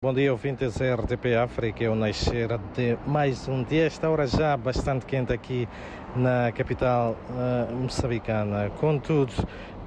[0.00, 1.82] Bom dia, ouvintes da RTP África.
[1.82, 3.84] Eu nascer de mais um dia.
[3.84, 5.68] Esta hora já bastante quente aqui
[6.14, 8.70] na capital uh, moçambicana.
[8.78, 9.32] Contudo,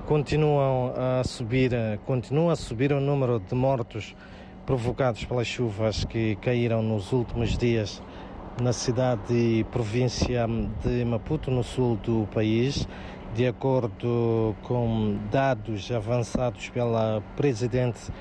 [0.05, 1.71] continuam a subir,
[2.05, 4.13] continua a subir o número de mortos
[4.65, 8.03] provocados pelas chuvas que caíram nos últimos dias
[8.61, 10.45] na cidade e província
[10.83, 12.85] de Maputo, no sul do país.
[13.33, 18.11] De acordo com dados avançados pela presidente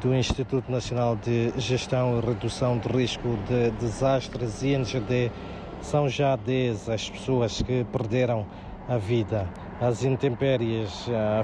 [0.00, 5.30] do Instituto Nacional de Gestão e Redução de Risco de Desastres, INGD,
[5.80, 8.46] são já 10 as pessoas que perderam
[8.88, 9.48] a vida.
[9.80, 11.42] As intempéries eh,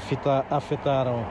[0.51, 1.27] afetaram,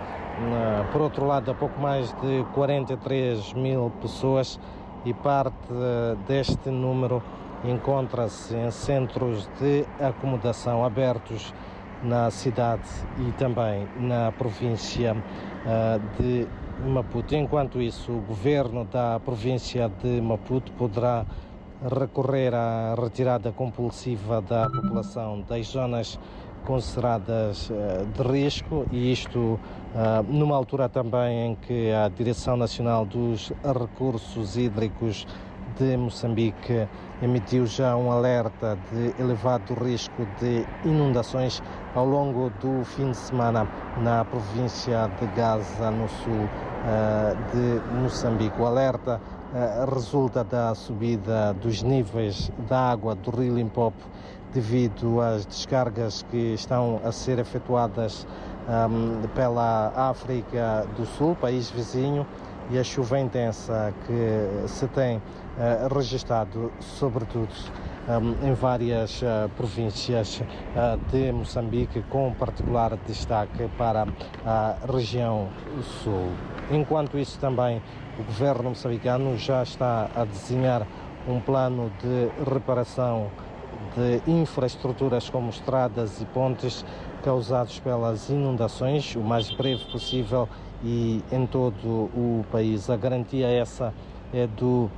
[0.91, 4.59] por outro lado, a pouco mais de 43 mil pessoas
[5.05, 7.23] e parte eh, deste número
[7.63, 11.53] encontra-se em centros de acomodação abertos
[12.03, 12.87] na cidade
[13.19, 15.15] e também na província
[16.17, 16.47] de
[16.85, 17.35] Maputo.
[17.35, 21.25] Enquanto isso, o governo da província de Maputo poderá
[21.83, 26.19] recorrer à retirada compulsiva da população das zonas
[26.65, 29.59] consideradas eh, de risco e isto
[29.95, 35.25] eh, numa altura também em que a Direção Nacional dos Recursos Hídricos
[35.79, 36.87] de Moçambique
[37.21, 41.61] emitiu já um alerta de elevado risco de inundações
[41.95, 43.67] ao longo do fim de semana
[44.01, 48.59] na província de Gaza, no sul uh, de Moçambique.
[48.59, 49.21] O alerta
[49.53, 54.03] uh, resulta da subida dos níveis da água do rio Limpopo
[54.53, 58.25] devido às descargas que estão a ser efetuadas
[58.67, 62.25] um, pela África do Sul, país vizinho,
[62.69, 67.53] e a chuva intensa que se tem uh, registrado, sobretudo
[68.07, 74.05] um, em várias uh, províncias uh, de Moçambique, com particular destaque para
[74.45, 75.47] a região
[76.03, 76.31] sul.
[76.71, 77.81] Enquanto isso, também
[78.19, 80.85] o governo moçambicano já está a desenhar
[81.27, 83.29] um plano de reparação
[83.95, 86.85] de infraestruturas como estradas e pontes
[87.23, 90.47] causados pelas inundações o mais breve possível
[90.83, 92.89] e em todo o país.
[92.89, 93.93] A garantia essa
[94.33, 94.89] é do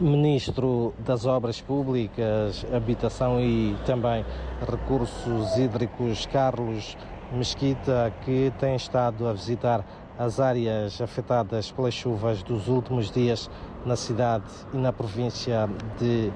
[0.00, 4.24] Ministro das Obras Públicas, Habitação e também
[4.60, 6.96] Recursos Hídricos, Carlos
[7.32, 9.84] Mesquita, que tem estado a visitar
[10.18, 13.48] as áreas afetadas pelas chuvas dos últimos dias
[13.86, 16.32] na cidade e na província de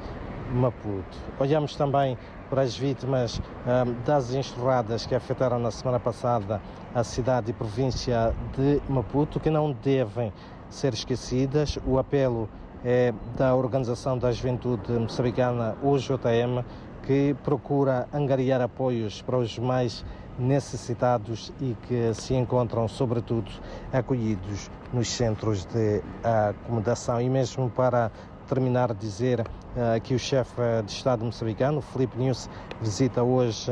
[0.53, 1.19] Maputo.
[1.39, 2.17] Olhamos também
[2.51, 6.61] para as vítimas um, das enxurradas que afetaram na semana passada
[6.95, 10.33] a cidade e província de Maputo, que não devem
[10.69, 11.79] ser esquecidas.
[11.87, 12.49] O apelo
[12.85, 16.65] é da Organização da Juventude Moçambicana, OJM,
[17.03, 20.05] que procura angariar apoios para os mais
[20.39, 23.51] necessitados e que se encontram, sobretudo,
[23.93, 27.21] acolhidos nos centros de acomodação.
[27.21, 28.11] E mesmo para
[28.53, 32.51] terminar, dizer uh, que o chefe de Estado moçambicano, Felipe News,
[32.83, 33.71] visita hoje,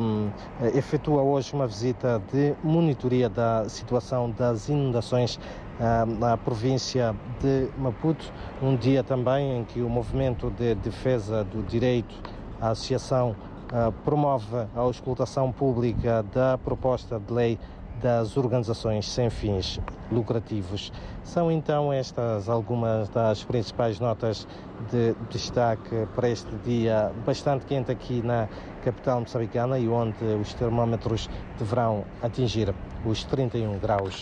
[0.00, 0.28] um,
[0.74, 5.38] efetua hoje uma visita de monitoria da situação das inundações
[6.20, 8.32] na província de Maputo,
[8.62, 12.14] um dia também em que o movimento de defesa do direito
[12.60, 13.34] à associação
[14.04, 17.58] promove a auscultação pública da proposta de lei
[18.02, 19.80] das organizações sem fins
[20.10, 20.92] lucrativos.
[21.22, 24.46] São então estas algumas das principais notas
[24.90, 28.48] de destaque para este dia bastante quente aqui na
[28.84, 32.74] capital moçambicana e onde os termómetros deverão atingir
[33.06, 34.20] os 31 graus.